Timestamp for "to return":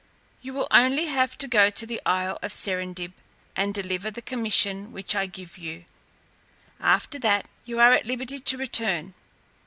8.39-9.13